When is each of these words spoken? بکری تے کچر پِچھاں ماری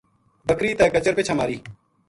بکری 0.47 0.71
تے 0.79 0.85
کچر 0.93 1.13
پِچھاں 1.17 1.37
ماری 1.39 1.57